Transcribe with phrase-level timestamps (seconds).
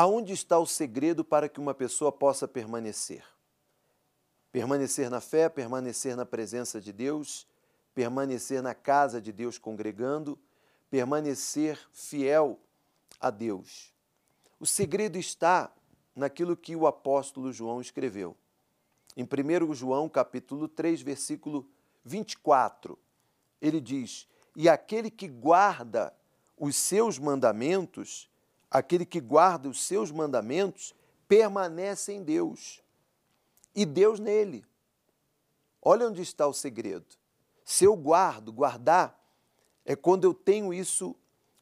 [0.00, 3.24] Aonde está o segredo para que uma pessoa possa permanecer?
[4.52, 7.48] Permanecer na fé, permanecer na presença de Deus,
[7.96, 10.38] permanecer na casa de Deus congregando,
[10.88, 12.60] permanecer fiel
[13.20, 13.92] a Deus.
[14.60, 15.68] O segredo está
[16.14, 18.36] naquilo que o apóstolo João escreveu.
[19.16, 21.68] Em 1 João, capítulo 3, versículo
[22.04, 22.96] 24,
[23.60, 26.14] ele diz: "E aquele que guarda
[26.56, 28.30] os seus mandamentos,
[28.70, 30.94] aquele que guarda os seus mandamentos,
[31.26, 32.82] permanece em Deus
[33.74, 34.64] e Deus nele."
[35.80, 37.16] Olha onde está o segredo.
[37.64, 39.18] Se eu guardo, guardar
[39.84, 41.16] é quando eu tenho isso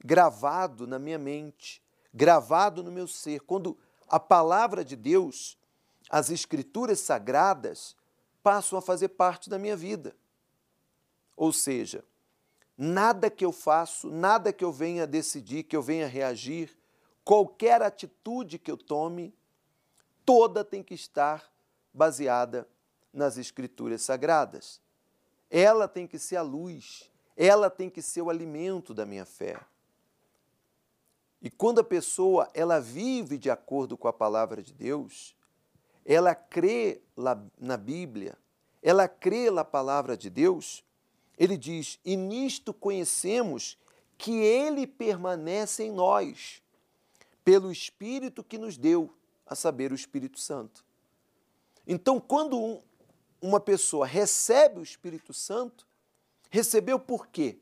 [0.04, 1.80] gravado na minha mente,
[2.12, 3.78] gravado no meu ser, quando
[4.08, 5.56] a palavra de Deus,
[6.10, 7.96] as escrituras sagradas,
[8.42, 10.16] passam a fazer parte da minha vida.
[11.36, 12.04] Ou seja,
[12.76, 16.76] nada que eu faço, nada que eu venha decidir, que eu venha reagir,
[17.26, 19.34] qualquer atitude que eu tome,
[20.24, 21.52] toda tem que estar
[21.92, 22.68] baseada
[23.12, 24.80] nas escrituras sagradas.
[25.50, 29.60] Ela tem que ser a luz, ela tem que ser o alimento da minha fé.
[31.42, 35.36] E quando a pessoa ela vive de acordo com a palavra de Deus,
[36.04, 37.02] ela crê
[37.58, 38.38] na Bíblia,
[38.80, 40.84] ela crê na palavra de Deus,
[41.36, 43.76] ele diz: "E nisto conhecemos
[44.16, 46.62] que ele permanece em nós,
[47.46, 49.08] pelo espírito que nos deu,
[49.46, 50.84] a saber, o Espírito Santo".
[51.86, 52.82] Então, quando um,
[53.40, 55.86] uma pessoa recebe o Espírito Santo,
[56.50, 57.60] recebeu por quê?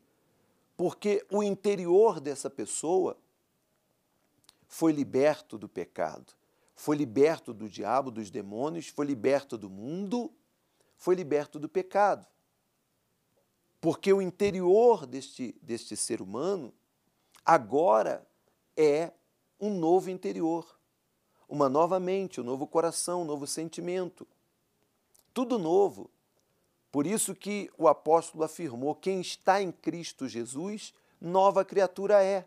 [0.74, 3.18] Porque o interior dessa pessoa
[4.66, 6.32] foi liberto do pecado,
[6.74, 10.32] foi liberto do diabo, dos demônios, foi liberto do mundo,
[10.96, 12.26] foi liberto do pecado.
[13.82, 16.72] Porque o interior deste, deste ser humano
[17.44, 18.26] agora
[18.74, 19.12] é
[19.64, 20.66] um novo interior,
[21.48, 24.26] uma nova mente, um novo coração, um novo sentimento.
[25.32, 26.10] Tudo novo.
[26.92, 32.46] Por isso que o apóstolo afirmou: quem está em Cristo Jesus, nova criatura é.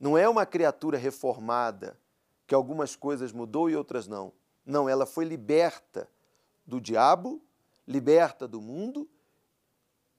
[0.00, 1.98] Não é uma criatura reformada,
[2.46, 4.32] que algumas coisas mudou e outras não.
[4.64, 6.08] Não, ela foi liberta
[6.66, 7.42] do diabo,
[7.86, 9.08] liberta do mundo,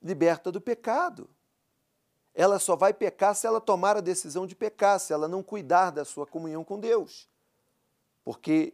[0.01, 1.29] liberta do pecado.
[2.33, 5.91] Ela só vai pecar se ela tomar a decisão de pecar, se ela não cuidar
[5.91, 7.27] da sua comunhão com Deus.
[8.23, 8.73] Porque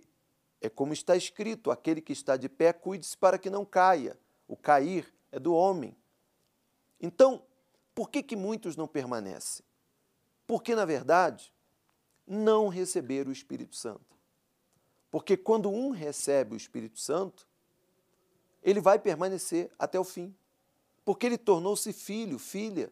[0.62, 4.18] é como está escrito: aquele que está de pé, cuide-se para que não caia.
[4.48, 5.96] O cair é do homem.
[7.00, 7.42] Então,
[7.94, 9.66] por que, que muitos não permanecem?
[10.46, 11.54] Porque, na verdade,
[12.28, 14.16] não receberam o Espírito Santo.
[15.10, 17.48] Porque quando um recebe o Espírito Santo,
[18.62, 20.36] ele vai permanecer até o fim.
[21.06, 22.92] Porque ele tornou-se filho, filha.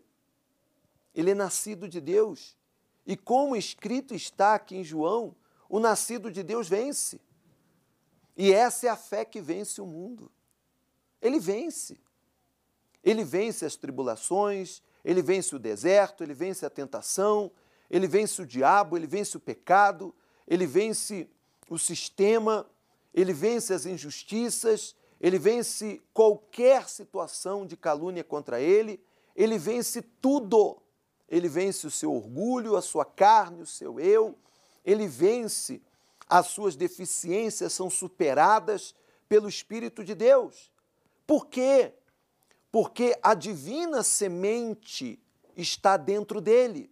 [1.14, 2.58] Ele é nascido de Deus.
[3.06, 5.36] E como escrito está aqui em João,
[5.70, 7.20] o nascido de Deus vence.
[8.36, 10.32] E essa é a fé que vence o mundo.
[11.22, 11.98] Ele vence.
[13.04, 17.52] Ele vence as tribulações, ele vence o deserto, ele vence a tentação,
[17.90, 20.16] ele vence o diabo, ele vence o pecado,
[20.48, 21.30] ele vence
[21.70, 22.66] o sistema,
[23.14, 29.02] ele vence as injustiças, ele vence qualquer situação de calúnia contra ele,
[29.36, 30.83] ele vence tudo.
[31.28, 34.38] Ele vence o seu orgulho, a sua carne, o seu eu,
[34.86, 35.82] ele vence
[36.30, 38.94] as suas deficiências, são superadas
[39.28, 40.72] pelo Espírito de Deus.
[41.26, 41.94] Por quê?
[42.74, 45.22] porque a divina semente
[45.56, 46.92] está dentro dele.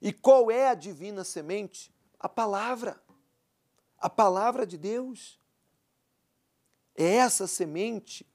[0.00, 1.92] E qual é a divina semente?
[2.18, 2.98] A palavra.
[3.98, 5.38] A palavra de Deus.
[6.96, 8.26] É essa semente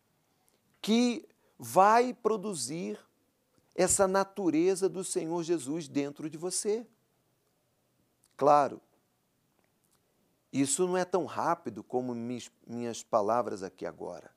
[0.83, 1.27] que
[1.57, 2.99] vai produzir
[3.75, 6.85] essa natureza do Senhor Jesus dentro de você.
[8.37, 8.81] Claro,
[10.51, 14.31] isso não é tão rápido como minhas palavras aqui agora.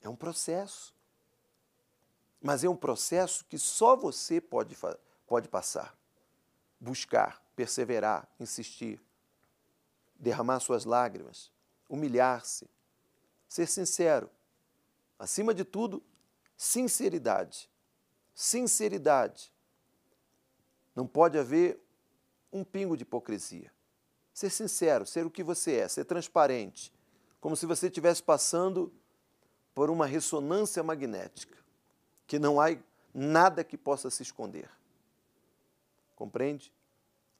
[0.00, 0.94] É um processo.
[2.40, 4.76] Mas é um processo que só você pode,
[5.26, 5.94] pode passar.
[6.80, 9.02] Buscar, perseverar, insistir,
[10.18, 11.50] derramar suas lágrimas,
[11.88, 12.70] humilhar-se,
[13.48, 14.30] ser sincero.
[15.18, 16.02] Acima de tudo,
[16.56, 17.68] sinceridade.
[18.40, 19.52] Sinceridade.
[20.94, 21.76] Não pode haver
[22.52, 23.72] um pingo de hipocrisia.
[24.32, 26.92] Ser sincero, ser o que você é, ser transparente,
[27.40, 28.92] como se você estivesse passando
[29.74, 31.58] por uma ressonância magnética
[32.28, 32.68] que não há
[33.12, 34.70] nada que possa se esconder.
[36.14, 36.72] Compreende?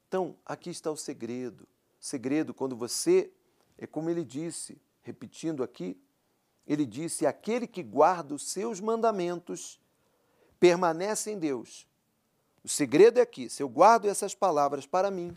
[0.08, 1.68] Então, aqui está o segredo.
[2.00, 3.30] Segredo, quando você,
[3.78, 5.96] é como ele disse, repetindo aqui,
[6.66, 9.78] ele disse: aquele que guarda os seus mandamentos
[10.58, 11.86] permanece em Deus.
[12.64, 15.36] O segredo é aqui: se eu guardo essas palavras para mim,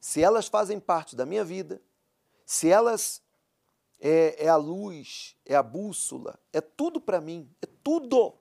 [0.00, 1.80] se elas fazem parte da minha vida,
[2.44, 3.22] se elas
[4.00, 8.34] é, é a luz, é a bússola, é tudo para mim, é tudo.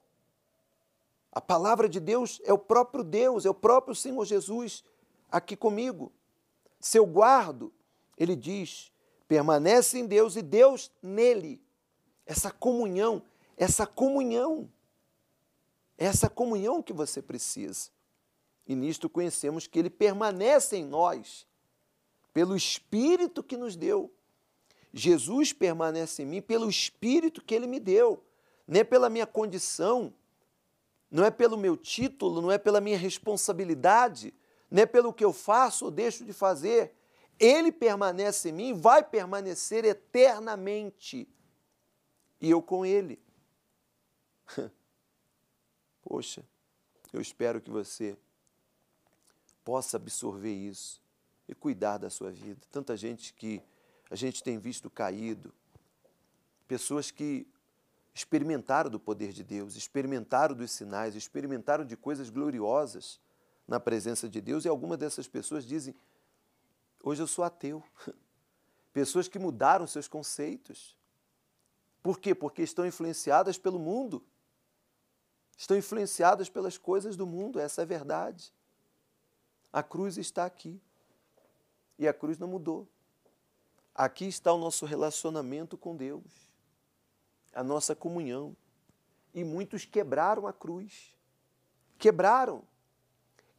[1.32, 4.84] A palavra de Deus é o próprio Deus, é o próprio Senhor Jesus
[5.30, 6.12] aqui comigo.
[6.80, 7.74] Se eu guardo,
[8.18, 8.92] ele diz,
[9.28, 11.62] permanece em Deus e Deus nele.
[12.26, 13.22] Essa comunhão,
[13.58, 14.70] essa comunhão,
[15.98, 17.90] essa comunhão que você precisa.
[18.68, 21.48] E nisto conhecemos que ele permanece em nós,
[22.34, 24.12] pelo Espírito que nos deu.
[24.92, 28.24] Jesus permanece em mim pelo Espírito que ele me deu,
[28.68, 30.14] não é pela minha condição,
[31.12, 34.34] não é pelo meu título, não é pela minha responsabilidade,
[34.70, 36.94] não é pelo que eu faço ou deixo de fazer.
[37.40, 41.28] Ele permanece em mim, vai permanecer eternamente.
[42.42, 43.20] E eu com ele.
[46.08, 46.46] Poxa,
[47.12, 48.16] eu espero que você
[49.64, 51.02] possa absorver isso
[51.50, 52.62] e cuidar da sua vida.
[52.72, 53.60] Tanta gente que
[54.10, 55.52] a gente tem visto caído,
[56.68, 57.48] pessoas que
[58.14, 63.20] experimentaram do poder de Deus, experimentaram dos sinais, experimentaram de coisas gloriosas
[63.68, 65.96] na presença de Deus, e algumas dessas pessoas dizem:
[67.04, 67.84] Hoje eu sou ateu.
[68.94, 70.96] Pessoas que mudaram seus conceitos.
[72.02, 72.34] Por quê?
[72.34, 74.24] Porque estão influenciadas pelo mundo.
[75.58, 78.54] Estão influenciadas pelas coisas do mundo, essa é a verdade.
[79.72, 80.82] A cruz está aqui.
[81.98, 82.88] E a cruz não mudou.
[83.94, 86.52] Aqui está o nosso relacionamento com Deus,
[87.54, 88.56] a nossa comunhão.
[89.34, 91.16] E muitos quebraram a cruz.
[91.98, 92.64] Quebraram.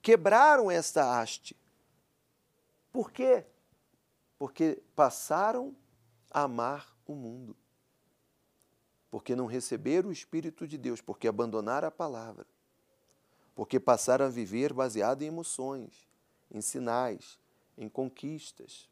[0.03, 1.57] Quebraram esta haste.
[2.93, 3.47] Por quê?
[4.39, 5.75] Porque passaram
[6.31, 7.57] a amar o mundo.
[9.17, 12.47] Porque não receberam o Espírito de Deus, porque abandonaram a palavra
[13.57, 16.07] porque passaram a viver baseado em emoções,
[16.51, 17.41] em sinais,
[17.77, 18.87] em conquistas.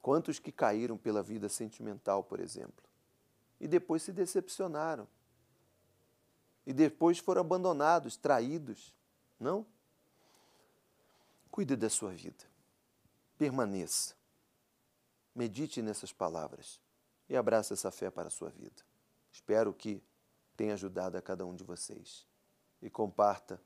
[0.00, 2.82] Quantos que caíram pela vida sentimental, por exemplo,
[3.60, 5.06] e depois se decepcionaram,
[6.66, 8.94] e depois foram abandonados, traídos,
[9.38, 9.66] não?
[11.50, 12.46] Cuide da sua vida,
[13.36, 14.14] permaneça,
[15.34, 16.80] medite nessas palavras
[17.28, 18.82] e abrace essa fé para a sua vida.
[19.32, 20.02] Espero que
[20.56, 22.26] tenha ajudado a cada um de vocês
[22.80, 23.60] e comparta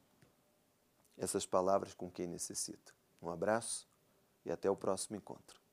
[1.17, 2.95] essas palavras com quem necessita.
[3.21, 3.89] Um abraço
[4.45, 5.66] e até o próximo encontro.